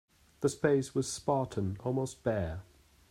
The 0.39 0.49
space 0.49 0.95
was 0.95 1.07
spartan, 1.13 1.77
almost 1.83 2.23
bare. 2.23 2.63